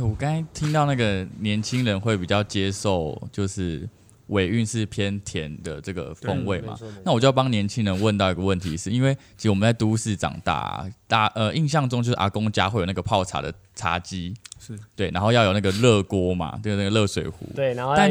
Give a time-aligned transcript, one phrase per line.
[0.00, 3.86] 哎，我刚才听到那个年轻人会比较接受，就是
[4.28, 6.74] 尾韵是偏甜的这个风味嘛。
[7.04, 18.10] 那我就要帮年轻人问到一个问题是，是因为其实我们在都市长大，大呃印象中就是阿公家会有那个泡茶的茶几，是对，然后要有那个热锅嘛，对那个热水壶，对，然后但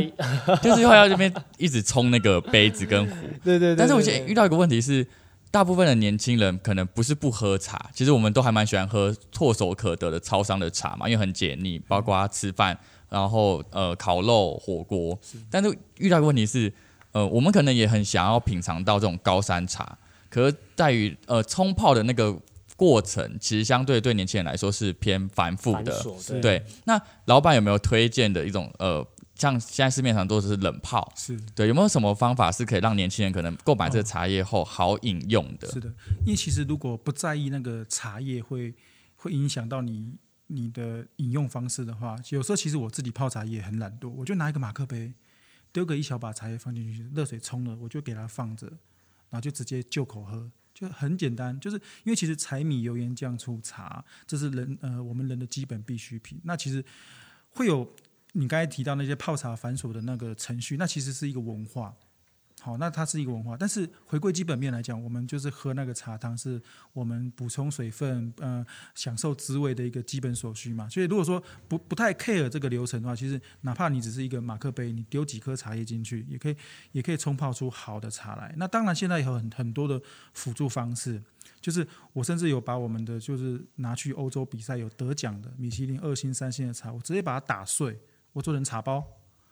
[0.61, 3.75] 就是会要这边一直冲那个杯子跟壶， 对对对，对。
[3.75, 5.07] 但是我现在遇到一个问题是。
[5.51, 12.77] 大部分的年轻人可能不是不喝茶，其实我们都还蛮喜欢喝唾手可得的超商的茶嘛，因为很解腻，包括吃饭，
[13.09, 15.17] 然后呃烤肉、火锅。
[15.49, 16.71] 但是遇到一个问题是，
[17.13, 19.97] 呃，我们可能也很想要品尝到这种高山茶，
[20.29, 22.37] 可是在于呃冲泡的那个
[22.75, 26.03] 过程，其实相对对年轻人来说是偏繁复的。
[26.27, 29.05] 对，对，那老板有没有推荐的一种呃？
[29.39, 35.67] 像现在市面上都是冷泡，是对，有没有什么方法是可以让年轻人可能购买这个茶叶后好饮用的？
[35.71, 35.87] 是的，
[36.25, 38.75] 因为其实如果不在意那个茶叶会
[39.15, 40.13] 会影响到你
[40.47, 45.13] 你的饮用方式的话，有时候其实我自己泡茶也很懒惰，我就拿一个马克杯，
[45.71, 48.67] 丢个一小把茶叶放进去，热水冲了，我就给它放着，
[49.29, 51.57] 然后就直接就口喝，就很简单。
[51.61, 56.83] 就是因为其实柴米油盐酱醋茶，这是人呃我们人的基本必需品，那其实
[57.51, 57.89] 会有。
[58.33, 61.95] 你刚才提到那些泡茶繁琐的那个程序，那其实是一个文化，
[62.61, 63.57] 好，那它是一个文化。
[63.57, 66.61] 但是回归基本面来讲，我们就是喝那个茶汤，是
[66.93, 68.63] 我们补充水分、呃，
[68.93, 70.87] 享受滋味的一个基本所需嘛。
[70.89, 76.55] 所以如果说不不太 care 这个流程的话，其实哪怕你只是一个马克杯，你丢几颗茶叶进去，也可以
[76.91, 78.53] 也可以冲泡出好的茶来。
[78.57, 79.99] 那当然现在有很很多的
[80.33, 81.19] 辅助方式，
[81.59, 87.99] 就是我甚至有把我们的就是拿去欧洲比赛有得奖的米其林二星、三星的茶，我直接把它打碎。
[88.33, 89.03] 我做成茶包，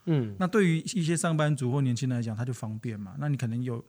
[0.05, 3.15] 嗯，那对于一些上班族或年轻人来讲，他就方便嘛。
[3.19, 3.83] 那你可能有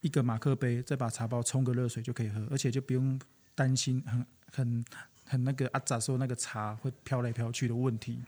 [0.00, 3.20] 一个马克杯，再把茶包冲个热水就可以喝，而且就不用
[3.54, 4.84] 担心很很
[5.24, 8.18] 很那个阿杂说那个茶会飘来飘去的问题。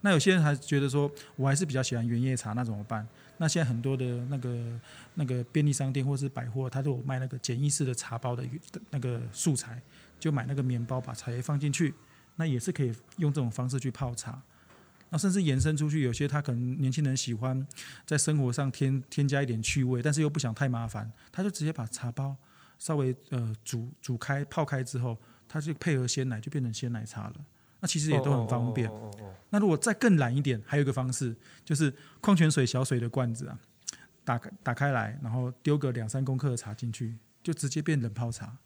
[0.00, 3.04] 那有些人还觉得说，我还是比较喜欢原叶茶，那怎么办？
[3.38, 4.80] 那现在很多的那个
[5.14, 8.44] 那个便利商店或是百货，它都有卖那个简易式的茶包的
[8.90, 9.82] 那个素材，
[10.20, 11.92] 就买那个面包，把茶叶放进去，
[12.36, 14.40] 那也是可以用这种方式去泡茶。
[15.10, 17.66] 那甚至延伸出去，有些他可能年轻人喜欢
[18.04, 22.36] 在生活上添添加一点趣味，但是又不想太麻烦，他就直接把茶包
[22.78, 25.16] 稍微呃煮煮开泡开之后，
[25.48, 27.34] 他就配合鲜奶就变成鲜奶茶了。
[27.80, 28.90] 那其实也都很方便。
[29.50, 33.58] 那如果再更懒一点，还有一个方式就是矿泉水小水的罐子啊，
[34.24, 38.56] 打开打开来，然后丢个两三公克的茶进去，就直接变冷泡茶。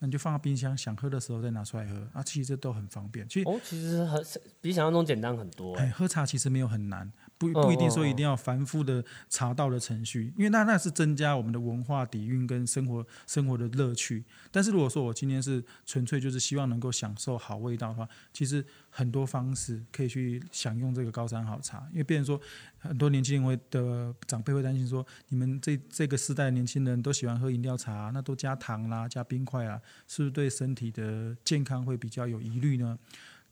[0.00, 3.26] 你就放到冰箱，想喝的时候再拿出来喝啊，其实这都很方便。
[3.28, 4.22] 其实哦，其实很
[4.60, 5.74] 比想象中简单很多。
[5.76, 7.10] 哎，喝茶其实没有很难。
[7.36, 14.24] 不不一定说一定要繁复的茶道的程序，因为那那是增加我们的文化底蕴跟生活生活的乐趣。
[14.52, 18.64] 但是如果说我今天是纯粹就是希望能够享受好味道的话，其实
[18.96, 21.84] 很多方式可以去享用这个高山好茶。
[21.90, 22.40] 因为变成说
[22.78, 32.96] 很多年轻人会的长辈会担心说，你们这这个世代年轻人都喜欢喝饮料茶，那都加糖啦、加冰块啊，是不是对身体的健康会比较有疑虑呢？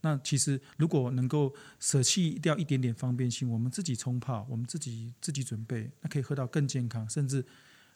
[0.05, 7.45] 那其实，如果能够舍弃掉一点点方便性，我们自己冲泡，我们自己自己准备，那可以喝到更健康，甚至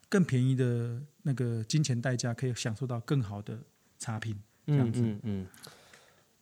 [0.08, 3.60] 更便宜的那个金钱代价，可以享受到更好的
[4.00, 4.38] 茶品。
[4.66, 5.48] 这样子，嗯嗯，嗯，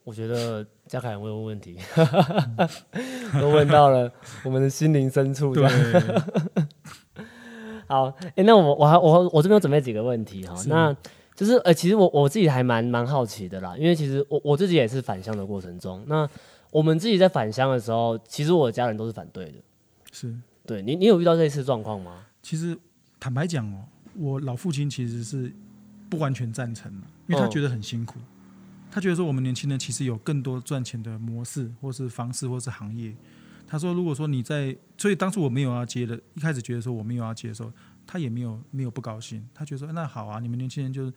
[0.06, 1.76] 我觉得嘉凯会问问题，
[3.42, 4.10] 都问到了
[4.46, 5.54] 我们的心灵深处。
[5.54, 5.68] 对，
[7.88, 10.96] 好，哎、欸，那我我还我我这边有准备几个问题哈，那。
[11.36, 16.26] 就是呃，其实我我自己还蛮蛮好奇的啦，因为其实我我自己也是返乡的过程中，那
[16.72, 19.56] 我们自己在返乡的时候，其实我的家人都是反对的。
[20.14, 20.34] 是，
[20.66, 22.24] 对你你有遇到类似状况吗？
[22.42, 22.78] 其实
[23.20, 23.84] 坦白讲哦，
[24.18, 25.52] 我老父亲其实是
[26.10, 28.16] 不完全赞成的，因为他觉得很辛苦，
[28.96, 33.14] 他觉得说我们年轻人其实有更多赚钱的模式，或是方式，或是行业。
[33.68, 37.70] 他说，如果说你在，所以当初我没有要接的，一开始觉得说我没有要接的时候。
[38.08, 41.14] 他也没有没有不高兴，他觉得说那好啊，你们年轻人就是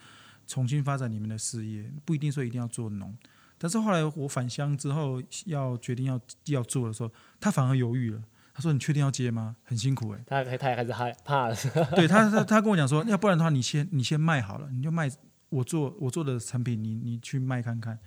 [0.49, 3.17] 重新发展你们的事业，不一定说一定要做农。
[3.59, 8.21] 但是后来我返乡之后要决定要要做的时候，他反而犹豫了。
[8.55, 9.55] 他说：“你确定要接吗？
[9.63, 11.55] 很辛苦哎、欸。”他他也开始害怕了。
[11.95, 15.09] 对他他他跟我讲说，要不然的话，你先你先卖好了，你就卖
[15.49, 17.99] 我做我做的产品，你你去卖看看。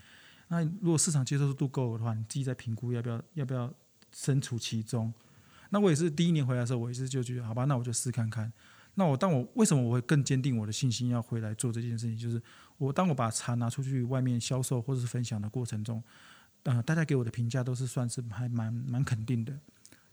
[0.50, 3.74] 那如果市场接受度够的话，你自己再评估要不要要不要
[4.12, 5.14] 身处其中。
[5.70, 8.52] 那我也是第一年回来的时候，我也是就觉得好吧，那我就试看看。
[8.96, 12.18] 那我当我为什么我会更坚定我的信心要回来做这件事情？
[12.18, 12.42] 就是
[12.78, 16.04] 我当我把茶拿出去外面销售或者是分享的过程中，
[16.64, 19.58] 呃，大家给我的评价都是算是还蛮蛮肯定的，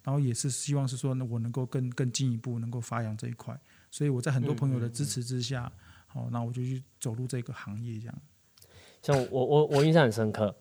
[0.04, 3.60] 然后也是希望是说呢，我能够更更进一步能够发扬这一块。
[3.90, 8.14] 所以我在很多朋友的支持之下，好、嗯嗯嗯，那我就去走入这个行业这样。
[9.02, 10.54] 像我我我印象很深刻，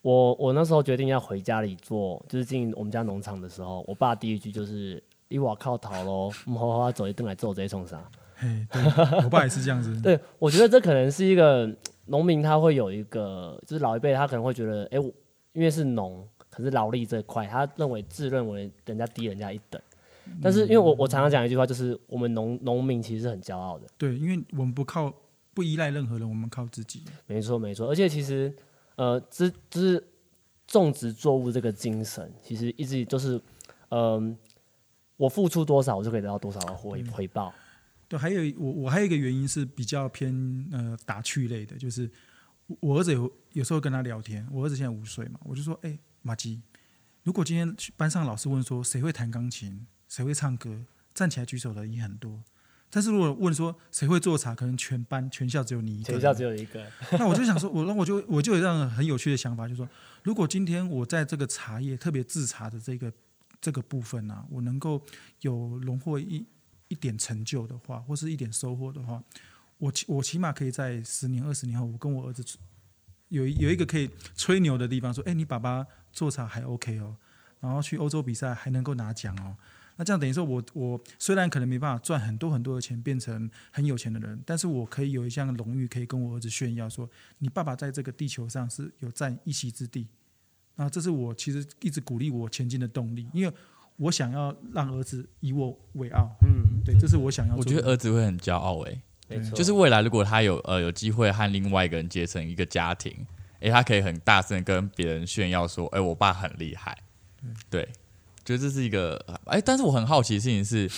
[0.00, 8.02] 我我那时候决定要回家里做，就是进我们家农场的时候，我爸第一句就是：“你我靠逃喽，我们好好走一顿来做这些冲啥？”
[8.34, 8.82] 嘿，对，
[9.24, 9.94] 我爸也是这样子。
[10.00, 11.70] 对，我觉得这可能是一个
[12.06, 15.12] 农民，他会有一个，就是老一辈他可能会觉得，哎，我
[15.52, 19.80] 因为是农，可是劳力这块，他认为自认为人家低人家一等。
[20.42, 23.86] 但是因为我我常常讲一句话，就是我们农农民其实是很骄傲的。
[23.96, 25.12] 对，因为我们不靠
[25.54, 27.04] 不依赖任何人，我们靠自己。
[27.26, 28.54] 没错没错，而且其实。
[28.94, 30.06] 呃，这就是
[30.66, 33.40] 种植作物这个精神，其实一直就是，
[33.88, 34.36] 嗯、呃，
[35.16, 37.52] 我付出多少，我就可以得到多少的回回报。
[38.06, 42.08] 对，还有我我还有一个原因是比较偏呃打趣类的，就是
[42.80, 46.60] 我儿子有有时候跟他聊天，我儿子现在五岁嘛，我就说，哎，马吉，
[47.22, 52.44] 如果今天班上老师问说谁会弹钢琴，谁会唱歌，站起来举手的也很多。
[52.90, 56.12] 但是如果问说谁会做茶，可能全班全校只有你一个。
[56.12, 56.86] 全校只有一个。
[57.18, 59.88] 那我就想说，我那我就我就有这样很有趣的想法，就是说，
[60.22, 63.10] 如果今天我在这个茶叶特别制茶的这个
[63.58, 65.02] 这个部分啊，我能够
[65.40, 66.44] 有荣获一
[66.88, 69.24] 一点成就的话，或是一点收获的话，
[69.78, 72.44] 我起我起码可以在十年二十年后，我跟我儿子
[73.28, 77.16] 有有一个可以吹牛的地方，说，哎，你爸爸做茶还 OK 哦，
[77.60, 79.56] 然后去欧洲比赛还能够拿奖哦。
[80.02, 87.08] 那这样等于说我，我我虽然可能没办法赚很多很多的钱，变成很有钱的人，但是我可以有一项荣誉，可以跟我儿子炫耀说，
[87.38, 90.08] 你爸爸在这个地球上是有占一席之地。
[90.74, 93.54] 那这是我其实一直鼓励我前进的动力，因为
[93.94, 96.28] 我想要让儿子以我为傲。
[96.42, 97.54] 嗯，对，这是我想要。
[97.54, 103.24] 我觉得儿子会很骄傲诶，没错，就是未来如果他有呃有机会和另外一个人结成一个家庭，
[103.60, 106.98] 诶，他可以很大声跟别人炫耀说，诶，我爸很厉害。
[107.70, 107.88] 对。
[108.44, 110.90] 觉得这是一个哎，但是我很好奇的事情是，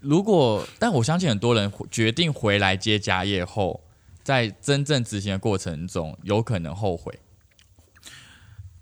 [0.00, 3.84] 如果但我相信很多人决定回来接家业后，
[4.22, 7.20] 在真正执行的过程中，有可能后悔。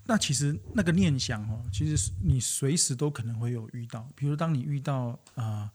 [0.04, 5.70] 那其实那个念想哦，其实你随时都可能会有遇到，比如当你遇到啊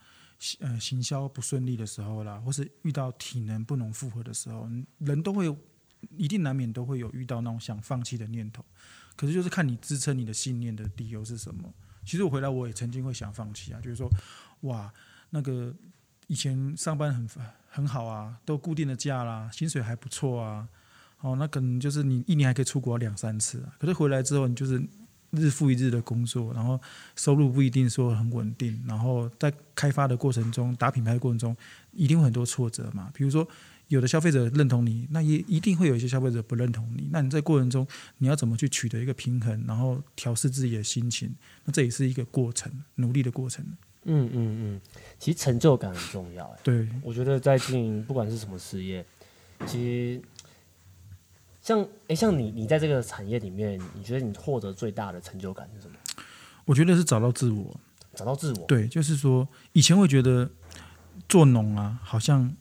[0.59, 4.69] 呃行销不顺利的时候啦，或是遇到体能不能负荷的时候，
[4.99, 5.53] 人都会
[6.17, 8.63] 一定难免都会有遇到那种想放弃的念头。
[9.15, 11.73] 可是就是看你支撑你的信念的理由是什么。
[12.05, 14.09] 其实我回来，我也曾经会想放弃啊，就是说，
[14.61, 14.93] 哇，
[15.31, 15.73] 那个
[16.27, 17.27] 以前上班很
[17.67, 20.67] 很好啊，都固定的假啦，薪水还不错啊，
[21.21, 23.73] 哦，那可能就是你一年还可以出国两三次啊。
[23.79, 24.81] 可是回来之后，你就是
[25.31, 26.79] 日复一日的工作，然后
[27.15, 31.57] 收入不一定说很稳定，然后在开发的过程中，打品牌的过程中，
[31.91, 33.47] 一定会很多挫折嘛，比如说。
[33.89, 37.07] 有的消费者认同你，那也一定会有一些消费者不认同你。
[37.11, 37.85] 那你在过程中，
[38.17, 41.33] 你要怎么去取得一个平衡，然后调试自己的心情？
[41.65, 43.63] 那这也是一个过程，努力的过程。
[44.05, 44.81] 嗯嗯嗯，
[45.19, 46.51] 其实成就感很重要。
[46.63, 49.05] 对，我觉得在经营不管是什么事业，
[49.67, 50.21] 其实
[51.61, 55.95] 像诶，像你，你在这个产业里面，你觉得你获得最大的成就感是什么？
[56.65, 57.79] 我觉得是找到自我，
[58.15, 58.65] 找到自我。
[58.65, 60.49] 对，就是说以前会觉得
[61.29, 62.51] 做农啊，好像。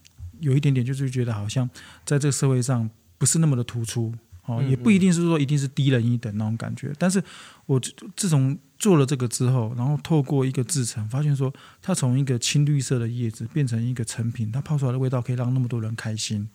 [0.41, 1.69] 有一点点，就是觉得好像
[2.05, 2.89] 在这个社会上
[3.19, 4.13] 不是那么的突出
[4.47, 6.93] 哦，也不一定是说一定是低人一等那种感觉。
[6.99, 7.23] 但是
[7.67, 7.81] 我
[8.15, 16.49] 自从做了这个之后，然后透过一个制成，发现说它从一个青绿色的叶子变成一个成品，它泡出来的味道可以让那么多人开心，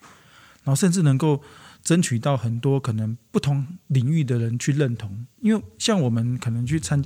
[0.63, 1.41] 然后甚至能够
[1.81, 5.25] 争取到很多可能不同领域的人去认同。
[5.41, 7.01] 因为像我们可能去参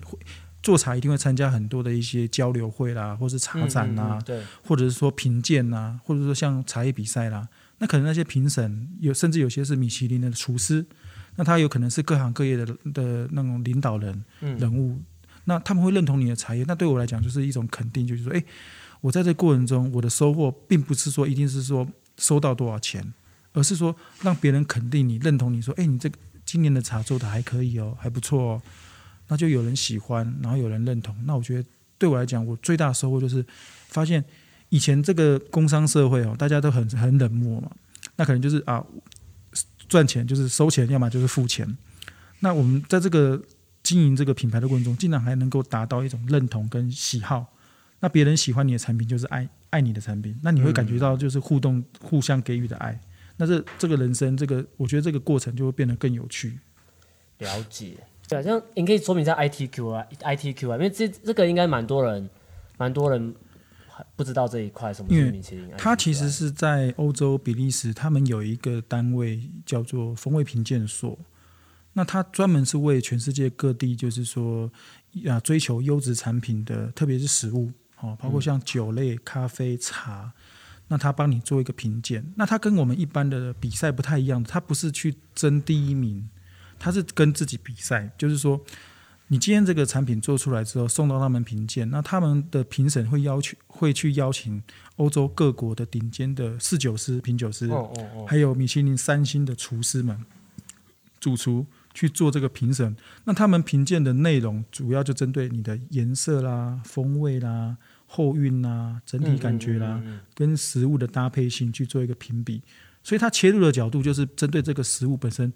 [0.63, 10.85] 做茶一定会参加很多的一些交流会啦，或是茶展啦，对，或者是说评鉴呐，或者说像茶叶比赛啦，那可能那些评审有，甚至有些是米其林的厨师，
[11.35, 15.01] 那他有可能是各行各业的的那种领导人人物，
[15.43, 18.41] 那他们会认同你的茶叶，那对我来讲就是一种肯定，就是说，哎，
[19.01, 21.85] 我在这过程中我的收获，并不是说一定是说
[22.17, 23.13] 收到多少钱，
[23.51, 28.61] 而是说让别人肯定你、认同你说，哎，你这个今年的茶做的还可以哦，还不错哦。
[29.27, 31.15] 那就有人喜欢，然后有人认同。
[31.25, 33.45] 那我觉得对我来讲，我最大的收获就是
[33.87, 34.23] 发现
[34.69, 37.71] 以前这个工商社会哦，大家都很很冷漠嘛。
[38.15, 38.85] 那可能就是啊，
[39.87, 41.77] 赚钱就是收钱，要么就是付钱。
[42.41, 43.41] 那我们在这个
[43.81, 47.53] 经营这个品牌的过程中，竟然还能够达到一种认同跟喜好。
[48.01, 50.37] 那别人喜欢你的产品，就是爱爱你的产品。
[50.43, 52.99] 那你会感觉到就是互动、互相给予的爱。
[53.37, 56.59] 那这这个人生，这个我觉得这个过程就会变得更有趣。
[57.37, 57.95] 了解。
[58.27, 62.29] 对，像你可以说明一下 ITQ 啊，ITQ 啊，因为这这个应该蛮多人，
[62.77, 63.35] 蛮多人
[63.87, 65.69] 还不知道这一块什么是米其林。
[65.77, 71.19] 它其实是在欧洲比利时，他们有一个单位叫做风味评鉴所，
[71.91, 74.71] 那它专门是为全世界各地，就是说
[75.27, 80.31] 啊追求优质产品的，特别是食物，哦，包括像酒类、咖啡、茶，
[80.87, 82.25] 那他帮你做一个评鉴。
[82.35, 86.29] 那它跟我们一般的比赛不太一样，它不是去争第一名。
[86.79, 88.59] 它是跟自己比赛，就是说。
[89.27, 94.61] 你今天这个产品做出来之后，送到他们评鉴，那他们的评审会要求会去邀请
[94.97, 100.23] 欧洲各国的顶尖的侍酒师、品酒师，哦哦哦，还有米其林三星的厨师们、
[101.19, 101.65] 主厨
[101.95, 102.95] 去做这个评审。
[103.23, 112.61] 那他们评鉴的内容主要就针对你的颜色啦、风味啦、后韵啦、整体感觉啦，嗯嗯嗯嗯，跟食物的搭配性去做一个评比。
[113.01, 115.51] 所以它切入的角度就是针对这个食物本身。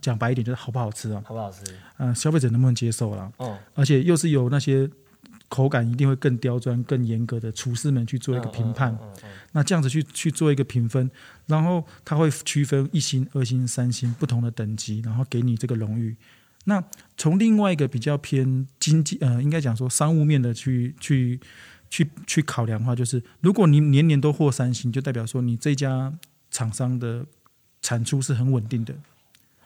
[0.00, 1.22] 讲白一点，就是好不好吃啊？
[1.24, 1.60] 好不好吃？
[1.98, 3.30] 嗯、呃，消费者能不能接受啦？
[3.36, 4.88] 哦，而且又是由那些
[5.48, 8.92] 口感一定会更刁钻、更严格的厨师们去做一个评判。
[8.92, 11.10] 嗯嗯嗯嗯、那这样子去去做一个评分，
[11.46, 16.16] 然后他会区分一星、二星、三星不同的等级，然后给你这个荣誉。
[16.64, 16.82] 那
[17.16, 21.38] 从另外一个比较偏经济，呃，应该讲说商务面的去去
[21.90, 26.12] 去去考量的话，就是如果你年年都获三星，就代表说你这家
[26.50, 27.26] 厂商的
[27.82, 28.94] 产出是很稳定的。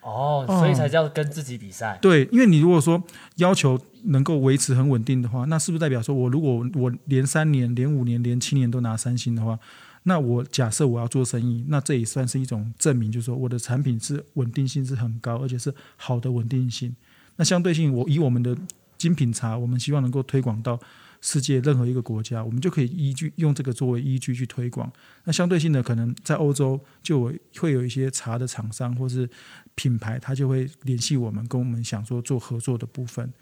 [0.08, 1.96] 哦，所以才叫跟自己比赛。
[1.96, 1.98] 嗯。
[2.00, 3.02] 对，因为你如果说
[3.36, 9.58] 要求能够维持很稳定的话，那是不是代表说我如果我连三年、连五年、连七年都拿三星的话，
[10.04, 16.94] 那我假设我要做生意，那这也算是一种证明，就是说我的产品是稳定性是很高，而且是好的稳定性。
[17.36, 18.56] 那相对性，我以我们的
[18.96, 20.78] 精品茶，我们希望能够推广到。
[21.20, 24.90] 世界任何一个国家，我们就可以依据用这个作为依据去推广。
[25.24, 29.28] 那相对性的，可能在欧洲就会有一些茶的厂商或是
[29.74, 33.32] 品牌，他就会联系我们，跟我们想说做合作的部分。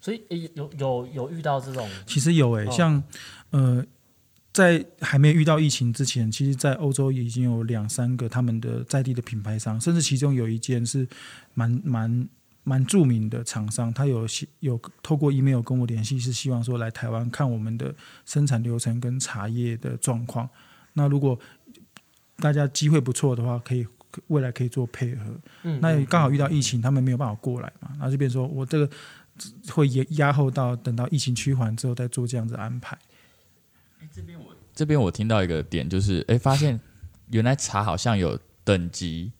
[0.00, 0.22] 所以
[0.54, 1.88] 有有有遇到这种？
[2.06, 3.02] 其实有诶、欸，哦、像
[3.50, 3.84] 呃，
[4.52, 11.06] 在还没遇到疫情之前，其实，在欧洲已经有两三个他们的在地的品牌商，甚至其中有一间是
[11.54, 12.28] 蛮蛮。
[12.68, 14.26] 蛮著名的厂商，他有
[14.60, 17.94] 有透过 email 跟我联系，是希望说来台湾看我们的
[18.26, 20.46] 生产流程跟茶叶的状况。
[20.92, 21.38] 那如果
[22.36, 23.86] 大家机会不错的话，可以
[24.26, 25.24] 未来可以做配合。
[25.62, 28.90] 嗯，那刚好遇到疫情，他们没有办法过来嘛，那这边说我这个
[29.72, 32.94] 会压压后到等到疫情趋缓之后再做这样子安排。
[34.00, 36.78] 欸、这边我这边我听到一个点，就是哎、欸，发现
[37.30, 39.32] 原来茶好像有等级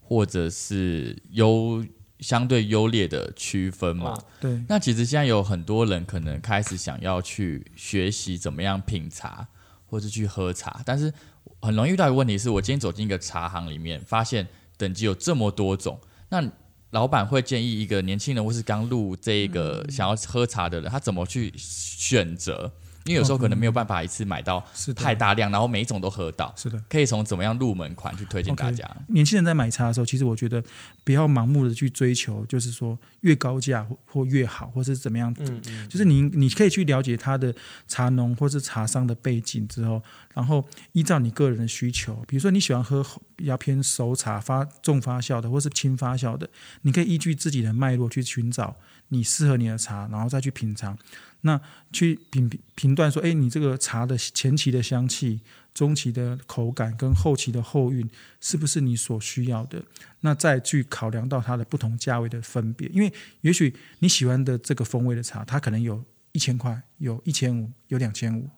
[0.00, 1.86] 或者是优。
[2.22, 4.62] 相对优劣的区分嘛，对。
[4.68, 9.46] 那其实现在有很多人可能开始想要去学习怎么样品茶，
[9.86, 11.12] 或者去喝茶，但是
[11.60, 16.42] 很容易遇到一个问题是，我今天走进一个茶行里面，发现等级有这么多种，那
[16.90, 22.72] 老板会建议一个年轻人或是刚入这个想要喝茶的人，他怎么去选择？
[23.04, 26.52] 因为有时候可能没有办法一次买到太大量，然后每一种都喝到。
[26.56, 28.84] 是的，可以从怎么样入门款去推荐大家。
[28.84, 30.62] Okay, 年轻人在买茶的时候，其实我觉得
[31.04, 35.34] 不要盲目的去追求，就是说越高价或越好，或是怎么样。
[35.40, 35.88] 嗯嗯。
[35.88, 37.54] 就是你你可以去了解他的
[37.88, 40.02] 茶农或是茶商的背景之后，
[40.34, 43.04] 然后依照你个人的需求，比如说你喜欢喝
[43.34, 46.48] 比较偏熟茶、发重发酵的，或是轻发酵的，
[46.82, 48.76] 你可以依据自己的脉络去寻找
[49.12, 50.98] 你适合你的茶，然后再去品尝。
[51.42, 51.60] 那
[51.92, 55.40] 去评评断说，哎，你这个茶的前期的香气、
[55.74, 58.08] 中期的口感跟后期的后韵，
[58.40, 59.82] 是不是你所需要的？
[60.20, 68.48] 那再去考量到它的不同价位的分别，因为也许你喜欢的这个风味的茶，它可能有一千块，有一千五，有两千五，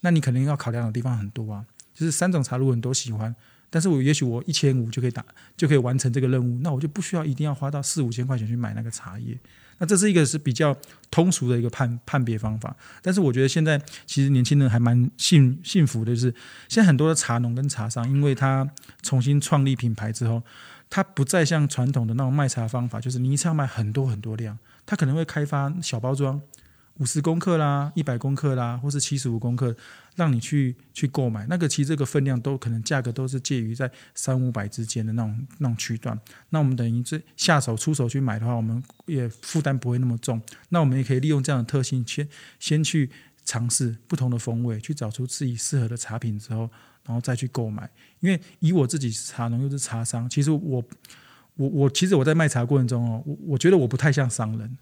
[0.00, 1.64] 那你可能要考量的地方很多啊。
[1.92, 3.36] 就是三种茶，如果你都喜欢，
[3.68, 5.22] 但是我也许我一千五就可以打，
[5.58, 9.38] 就可以完成这个任务，那我就不需要一定要花到四五千块钱去买那个茶叶。
[9.80, 10.76] 那这是一个是比较
[11.10, 16.34] 通俗的一个判判别方法，但是我觉得现在其实年轻人还蛮幸幸福的，就是
[16.68, 18.70] 现在很多的茶农跟茶商，因为他
[19.02, 20.42] 重新创立品牌之后，
[20.90, 26.40] 他不再像传统的那种卖茶方法，就是你一次要卖很多很多量，他可能会开发小包装。
[27.00, 29.74] 五十公克啦，一百公克啦，或是七十五公克，
[30.16, 31.46] 让你去去购买。
[31.48, 36.18] 那个其实这个分量都可能价格都是介于在三五百之间的那种那种区段。
[36.50, 40.40] 那我们等于这下手出手去买的话，我们也负担不会那么重。
[40.68, 42.28] 那我们也可以利用这样的特性，先
[42.58, 43.10] 先去
[43.46, 46.68] 尝试不同的风味，去找出自己适合的茶品之后，
[47.06, 47.88] 然后再去购买。
[48.20, 50.84] 因为以我自己是茶农又是茶商，其实我
[51.56, 54.76] 我我其实我在卖茶过程中哦，我我觉得我不太像商人。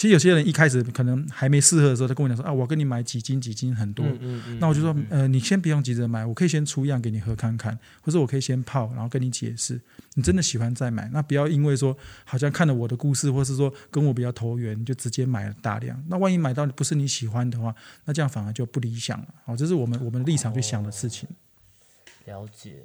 [0.00, 9.78] 其实有些人一开始可能还没适合的时候，他跟我讲说啊，我跟你买几斤几斤很多，嗯嗯嗯、那我就说呃，你先不用急着买，我可以先出样给你喝看看，或者我可以先泡，然后跟你解释，
[10.14, 17.74] 你真的喜欢再买，那不要因为说好像看了我的故事，或是说跟我比较投缘，你就直接买了大量，那万一买到不是你喜欢的话，
[18.06, 19.26] 那这样反而就不理想了。
[19.44, 21.28] 好，这是我们我们的立场去想的事情。
[21.28, 22.82] 哦、了解。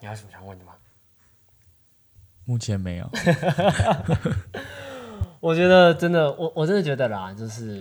[0.00, 0.72] 你还有什么想问的吗？
[2.46, 3.10] 目前没有。
[5.44, 7.78] 我觉得真的，我我真的觉得啦，就是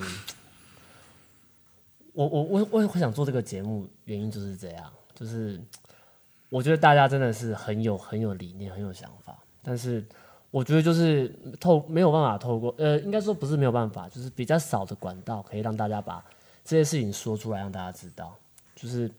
[2.12, 5.58] 我我我我会想做这个节目，原因就是这样，就是
[6.50, 10.04] 我觉得大家真的是很有很有理念，很有想法，但是
[10.52, 16.22] 我觉得就是透没有办法透过，呃，应该说不是没有办法，就是比较少的管道可以让大家把
[16.66, 18.36] 这些事情说出来，让大家知道，
[18.76, 19.10] 就是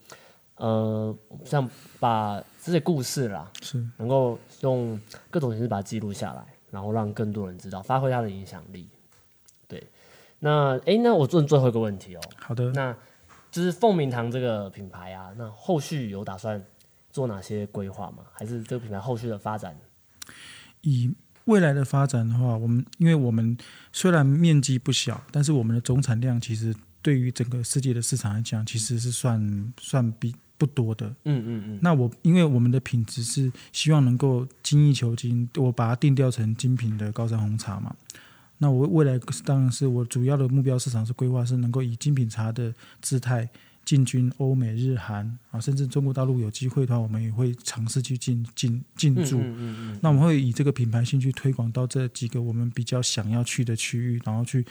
[0.57, 1.67] 呃，像
[1.99, 3.83] 把这些故事啦，是。
[3.97, 6.45] 能够用各种形式把它记录下来，
[6.75, 8.89] 然后让更多人知道，发挥它的影响力。
[9.69, 9.83] 对，
[10.41, 12.21] 那哎，那我问最后一个问题哦。
[12.37, 12.95] 好的，那
[13.53, 16.63] 就是凤鸣堂这个品牌啊，那后续有打算
[17.11, 18.25] 做哪些规划吗？
[18.33, 19.79] 还是这个品牌后续的发展？
[20.81, 21.15] 以
[21.45, 23.57] 未来的发展的话，我们因为我们
[23.93, 31.07] 虽然面积不小，但是我们的总产量其实对于整个世界的市场来讲，其实是算算比不多的。
[31.25, 31.79] 嗯嗯嗯。
[31.83, 37.95] 那我因为我们的品质是希望能够精益求精，我把它定调成精品的高山红茶嘛。
[38.59, 43.49] 那我未来当然是我主要的目标市场是规划是能够以精品茶的姿态。
[43.85, 49.39] 进军欧美日韩啊，甚至中国大陆有机会的话，我们也会尝试去进进进驻。
[49.39, 54.65] 嗯嗯嗯、那我们会以这个品牌性去推广到这几个我们比较想要去的区域，然后去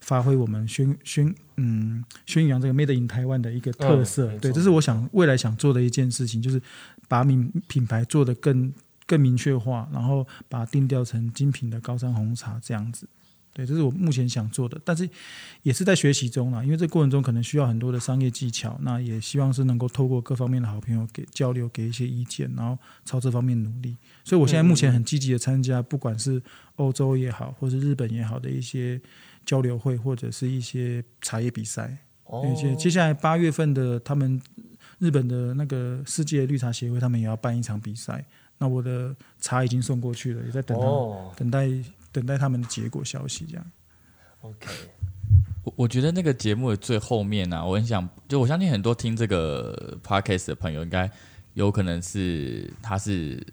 [0.00, 4.32] 发挥我们宣宣嗯宣扬这个 Made in 台湾的一个特色。
[4.32, 6.60] 嗯、对，这是我想未来想做的一件事情，就是
[7.06, 8.72] 把品品牌做得更
[9.06, 13.06] 更明确化，然后把它定调成精品的高山红茶这样子。
[13.54, 15.08] 对，这是我目前想做的，但是
[15.62, 16.62] 也是在学习中啦。
[16.64, 23.96] 因为这过程中可能需要很多的商业技巧，那也希望是能够透过各方面的好朋友给交流，给一些意见，然后朝这方面努力。
[24.24, 26.42] 所以我现在目前很积极的参加，不管是
[26.74, 29.00] 欧洲也好，或是日本也好的一些
[29.46, 31.96] 交流会，或者是一些茶叶比赛。
[32.26, 34.42] 而且接下来八月份的他们
[34.98, 38.24] 日本的那个世界绿茶协会，他们也要办一场比赛。
[38.58, 41.68] 那我的茶已经送过去了，也在等他等待。
[42.14, 43.70] 等待他们的结果消息，这样。
[44.42, 44.68] OK，
[45.64, 51.10] 我我觉得那个节目的最后面呢、啊，我很想，就我相信很多听这个 Podcast 的朋友，应该
[51.54, 53.44] 有可能是他是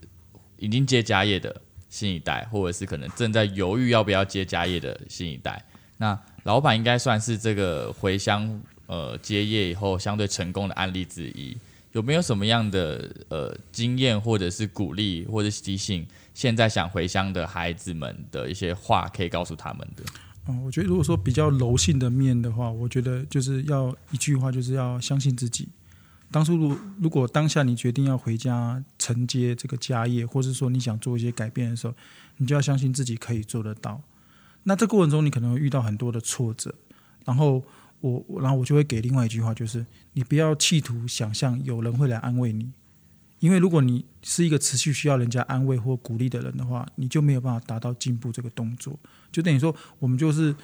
[0.58, 5.66] 已经接家业的新一代，或者是可能正在犹豫要不要接家业的新一代。
[5.98, 11.58] 那老板应该算是这个回乡呃接业以后相对成功的案例之一。
[11.94, 16.06] 有没有什么样的呃经验，或者是鼓励，或者是提醒？
[16.34, 20.04] 现在想回乡的孩子们的一些话，可以告诉他们的。
[20.48, 25.68] 嗯，我觉得如果说比较柔性的面的话，我觉得就是要一句话，就是要相信自己。
[26.32, 31.94] 当初如如果当下你决定要回家承接这个家业，或是说你想做一些改变的时候，
[32.38, 34.02] 你就要相信自己可以做得到。
[34.64, 36.74] 那这过程中你可能会遇到很多的挫折，
[37.26, 37.62] 然后
[38.02, 42.72] 我然后我就会给另外一句话，就是你不要企图想象有人会来安慰你。
[43.40, 49.00] 因为如果你是一个持续需要人家安慰或鼓励的人的话，你就没有办法达到进步这个动作。
[49.32, 50.56] 就等于说，我们就是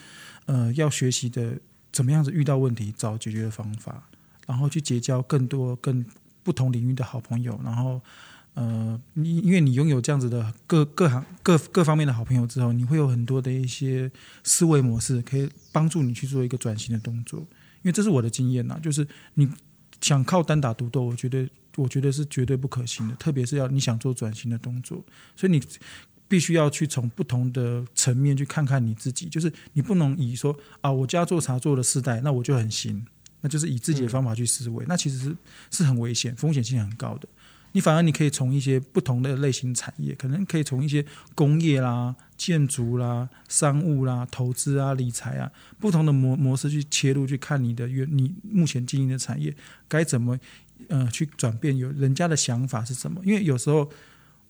[0.45, 1.60] 呃要学习的
[1.91, 4.08] 怎么样子遇到问题找解决的方法，
[4.45, 6.06] 然后去结交更多更
[6.43, 7.60] 不同领域的好朋友。
[7.63, 8.00] 然后
[8.58, 14.12] 呃，你因为你拥有这样子的各各行各各方面的好朋友之后，你会有很多的一些
[14.43, 17.39] 思维模式可以帮助你去做一个转型的动作。
[17.39, 19.48] 因为这是我的经验呐，就是你
[20.02, 21.48] 想靠单打独斗，我觉得。
[21.78, 25.62] 我觉得是绝对不可行的，特别是要你想做转型的动作，所以你
[26.28, 33.06] 必须要去从不同的层面去看看你自己，就是你不能以说啊，我家做茶做了四代，那我就很行，
[33.41, 35.38] 那就是以自己的方法去思维，嗯、那其实是
[35.70, 37.30] 是很危险，风险性很高的。
[37.78, 49.56] 你反而你可以从一些不同的类型产业，可能可以从一些工业啦、建筑啦、商务啦、投资啊、理财啊，不同的模模式去切入，去看你的原你目前经营的产业
[49.88, 50.40] 该怎么。
[50.90, 53.20] 呃，去转变有人家的想法是什么？
[53.26, 53.90] 因为有时候，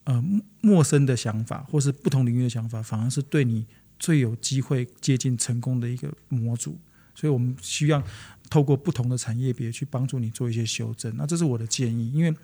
[0.03, 0.21] 呃，
[0.59, 3.65] 陌生的想法或是不同领域的想法，反而是对你
[3.97, 6.77] 最有机会接近成功的一个模组。
[7.15, 8.03] 所以我们需要
[8.49, 11.15] 透过不同的产业别去帮助你做一些修正。
[11.15, 12.11] 那这是我的建议。
[12.11, 12.35] 因为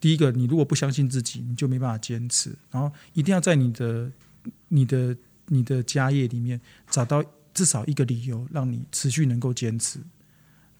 [0.00, 2.54] 第一个，你如果不相信自己，你就没办法坚持。
[2.70, 4.10] 然后一定要在你的、
[4.68, 9.98] 你的、你的家业里面找到至少一个理由，让你持续能够坚持。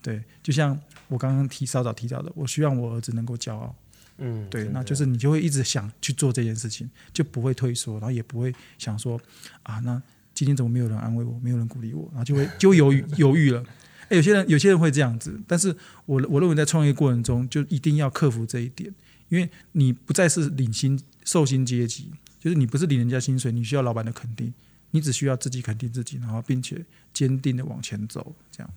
[0.00, 0.78] 对，就像
[1.08, 3.74] 我刚刚提稍早提到的，我希望我儿子能够骄傲。
[4.18, 9.20] 嗯，对，那就是你就会一直想去做这件事情，就不会退缩，然后也不会想说
[9.62, 10.00] 啊，那
[10.34, 13.64] 今天怎么没有人安慰我，没有人鼓励我，然后就会 就犹豫犹豫了。
[14.08, 15.74] 哎，有些人有些人会这样子，但是
[16.06, 18.92] 我我认为在创业过程中就一定要克服这一点，
[19.28, 24.52] 因为你不再是领薪受薪阶级，就是你不是领人家薪水，你需要老板的肯定，
[24.90, 28.70] 你只需要自己肯定自己，然后并且坚定的往前走，这样。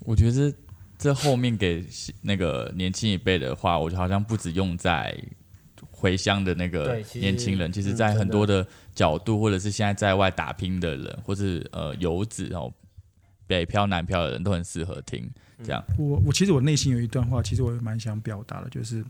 [0.00, 0.56] 我觉得这
[0.98, 1.84] 这后面给
[2.22, 5.16] 那个年轻一辈的话，我觉得好像不止用在
[5.90, 12.72] 回乡的那个年轻人，其实，在很多的角度，或者是现在在外打拼的人，或是呃游子，哦
[13.46, 15.28] 北漂南漂的人都很适合听。
[15.64, 19.04] 这样，我我其实我内心有一段话，其实我也蛮想表达的，就是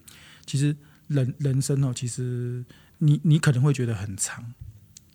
[0.48, 0.74] 其实
[1.08, 2.64] 人人生哦，其实
[2.96, 4.54] 你你可能会觉得很长，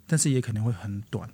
[0.06, 1.28] 但是也可能会很短。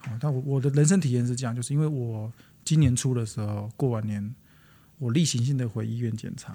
[0.00, 2.32] 好，但我我的人生体验是这样，就是因为我
[2.64, 4.34] 今年初的时候过完年，
[4.98, 6.52] 我例行性的回医院检查，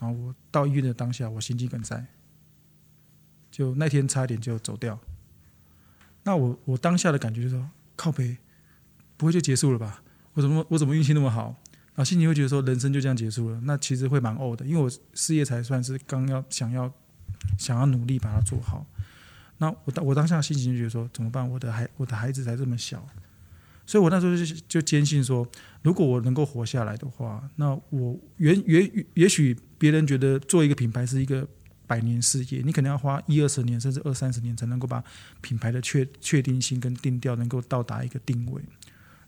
[0.00, 2.04] 然后我到医院的当下，我心肌梗塞，
[3.50, 5.00] 就那天差一点就走掉。
[6.24, 8.36] 那我我当下的感觉就是说，靠北，
[9.16, 10.02] 不会就结束了吧？
[10.34, 11.56] 我怎么我怎么运气那么好？
[11.94, 16.90] 啊，心情会觉得说人生就这样结束了，那其实会蛮呕的，因为我事业才算是刚要想要
[17.58, 18.86] 想要努力把它做好。
[19.58, 21.48] 那我当我当下心情就觉得说怎么办？
[21.48, 23.06] 我的孩我的孩子才这么小，
[23.84, 25.46] 所以我那时候就就坚信说，
[25.82, 31.46] 如果我能够活下来的话，那我原也也许别人觉得做一个品牌是一个
[31.86, 35.04] 百年事业，你可能要花一二十年甚至二三十年才能够把
[35.42, 38.62] 品牌的确确定性跟定调能够到达一个定位。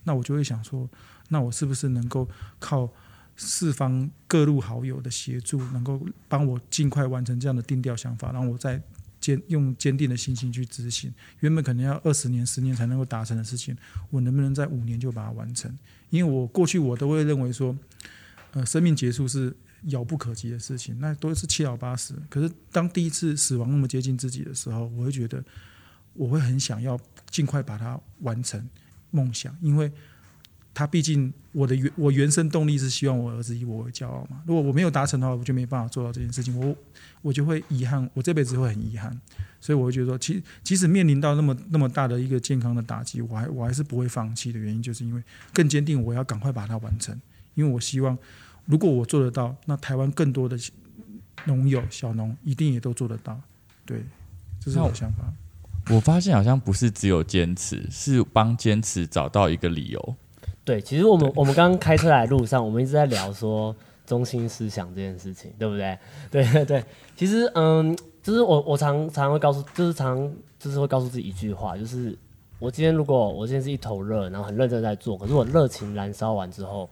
[0.05, 0.89] 那我就会想说。
[1.31, 2.87] 那我是不是能够靠
[3.35, 8.81] 四方各路好友的协助，能够帮我尽快完成这样的定调想法，然后我再
[9.19, 11.13] 坚用坚定的信心去执行。
[11.41, 13.75] 原本可能要二十年、十年才能够达成的事情，
[14.11, 15.75] 我能不能在五年就把它完成？
[16.11, 17.75] 因为我过去我都会认为说，
[18.53, 22.15] 呃，生命结束是遥不可及的事情，那都是七老八十。
[22.29, 25.43] 可是当第一次死亡那么接近自己的时候，我会觉得
[26.13, 28.63] 我会很想要尽快把它完成
[29.15, 29.91] 梦想，因为。
[30.77, 34.43] 他毕竟我的原我原生动力是希望我儿子以我为骄傲嘛。
[34.45, 36.59] 如果我没有达成的话，我就没办法做到这件事情。
[36.59, 36.77] 我
[37.23, 39.17] 我就会遗憾，我这辈子会很遗憾。
[39.61, 45.23] 所以我会觉得说，其即使面临到那么那么大的一个健康的打击，我还我还是不会放弃的原因，就是因为
[45.53, 47.17] 更坚定我要赶快把它完成。
[47.55, 48.19] 因为我希望，
[48.65, 50.59] 如果我做得到，那台湾更多的
[51.45, 53.41] 农友小农一定也都做得到。
[53.87, 54.03] 对，
[54.59, 55.33] 这是我的想法。
[55.91, 60.17] 我发现好像不是只有坚持，是帮坚持找到一个理由。
[60.65, 63.75] 对，其实我们我们刚刚开车来的路上，我们一直在聊说
[64.07, 65.99] 中心思想这件事情，对不对？
[66.31, 66.85] 对对对，
[67.17, 72.17] 其实嗯，就是我我常常会告诉，就是常就是会告诉自己一句话，就是
[72.59, 76.89] 我今天如果我今天是一头热，然后很认真在做，可是我热情燃烧完之后，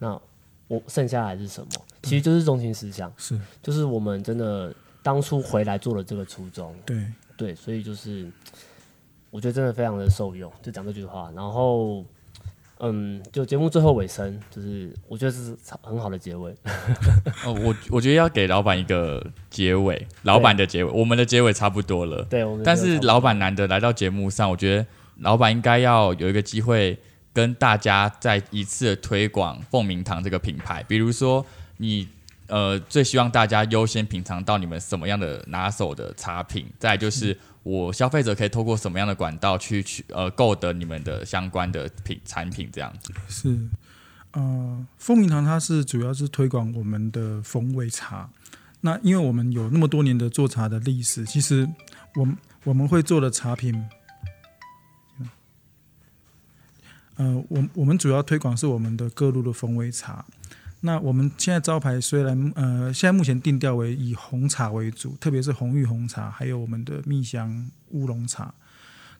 [0.00, 0.20] 那
[0.66, 1.70] 我剩下来是什么？
[2.02, 6.96] 其实就是中心思想，是就是我们真的当初回来做了这个初衷，对
[7.36, 8.30] 对，所以就是
[9.30, 12.04] 我觉得真的非常的受用，就讲这句话，然后。
[12.84, 16.52] 嗯，就节目最后尾声，就是我觉得是很好的结尾。
[17.46, 22.24] 哦，我我觉得要给老板一个结尾，老板的结尾，我们的结尾差不多了。
[22.24, 24.84] 对，我们但是老板难得来到节目上，我觉得
[25.18, 26.98] 老板应该要有一个机会
[27.32, 30.82] 跟大家再一次的推广凤鸣堂这个品牌。
[30.88, 32.08] 比如说，你
[32.52, 36.66] 呃最希望大家优先品尝到你们什么样的拿手的茶品？
[36.78, 37.38] 再就是。
[37.64, 43.12] 我消费者可以透过什么样的管道去去呃购得你们的相关的品产品这样子？
[43.28, 43.56] 是，
[44.32, 48.28] 呃，凤鸣堂它是主要是推广我们的风味茶。
[48.80, 51.68] 那因为我们有那么多年的做茶的历史，其实
[52.16, 53.88] 我们我们会做的茶品，
[57.14, 60.24] 呃，我我们主要推广是我们的各路的风味茶。
[60.84, 68.52] 那我们现在招牌虽然呃，现在目前定调为以红茶为主，特别是红玉红茶，还有我们的蜜香乌龙茶。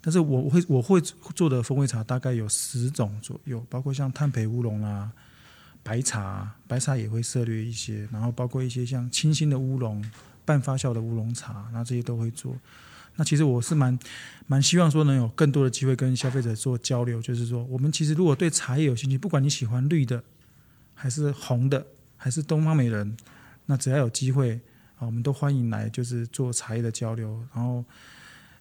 [0.01, 5.13] 但是我会我会做的风味茶大概有十种左右，包括像炭焙乌龙啊、
[5.85, 10.05] 白茶，白茶也会涉猎一些，然后包括一些像清新的乌龙、
[10.45, 12.57] 半发酵的乌龙茶，那这些都会做。
[13.15, 13.97] 那其实我是蛮
[14.49, 20.25] 蛮希望说能有更多的机会跟消费者做交流，就是说我们其实如果对茶叶有兴趣，不管你喜欢绿的。
[21.03, 21.85] 还是红的，
[22.17, 23.17] 还是东方美人，
[23.67, 24.55] 那只要有机会
[24.99, 27.45] 啊，我们都欢迎来，就是做茶叶的交流。
[27.53, 27.85] 然后，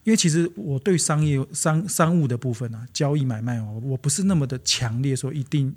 [0.04, 5.72] 因为其实我对商业商商务的部分啊，交易买卖哦，我不是那么的强烈说一定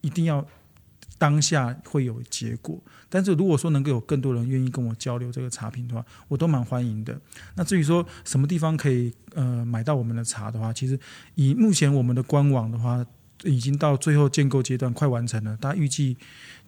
[0.00, 0.42] 一定要
[1.18, 2.80] 当下会有结果。
[3.10, 7.20] 但是如果说能够有更多人愿意跟我交流这个茶品的话，我都蛮欢迎的。
[7.54, 10.98] 那至于说什么地方可以呃买到我们的茶的话，其实
[11.34, 13.04] 以目前我们的官网的话。
[13.44, 15.56] 已经到最后建构阶段，快完成了。
[15.58, 16.16] 大家预计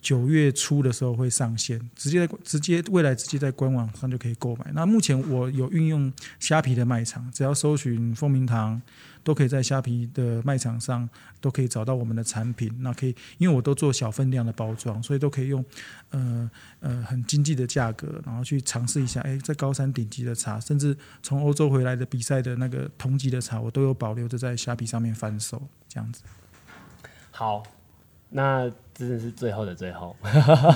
[0.00, 4.70] 九月初的时候会上线，直接直接未来直接在官网上就可以购买。
[4.72, 8.80] 那目前我有运用虾皮的卖场，只要搜寻凤鸣堂，
[9.22, 11.06] 都可以在虾皮的卖场上
[11.40, 12.72] 都可以找到我们的产品。
[12.78, 15.62] 那可以，因为我都做小分量的包装，所以都可以用
[16.10, 19.20] 呃呃很经济的价格，然后去尝试一下。
[19.22, 26.22] 哎，在高山顶级的茶，甚至从欧洲回来的比赛的那个同级的茶，我都有保留着在虾皮上面贩售，这样子。
[27.40, 27.62] 好，
[28.28, 30.14] 那真的是最后的最后。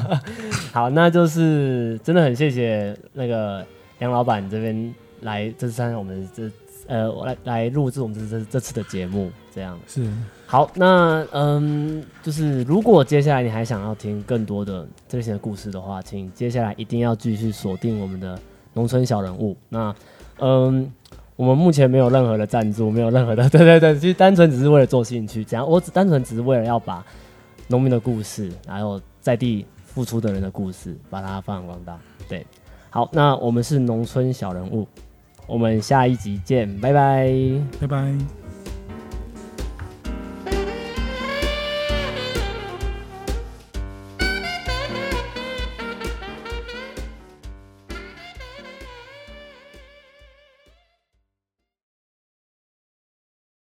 [0.73, 3.63] 好，那就是真的很谢谢那个
[3.99, 6.51] 杨老板这边来这次参加我们这
[6.87, 10.11] 呃，我来来录制我们这这这次的节目，这样是
[10.47, 10.71] 好。
[10.75, 18.41] 那嗯，就是如果接下来你还想要听更多的这类型的故事的话，请接下来一定要继续锁定我们的
[18.73, 19.55] 农村小人物。
[19.69, 19.95] 那
[20.39, 20.91] 嗯，
[21.37, 27.05] 我们目前没有任何的赞助，没有任何的， 对对对，其实单纯只是为了做兴趣，这样我只单纯只是为了要把
[27.69, 31.99] 农民的故事，还有在地付出的人的故事，把它发扬光大。
[32.29, 32.47] 对，
[32.91, 34.87] 好，那我们是农村小人物。
[35.47, 37.31] 我们下一集见，拜拜，
[37.81, 38.44] 拜拜。